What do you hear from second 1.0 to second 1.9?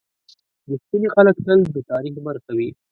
خلک تل د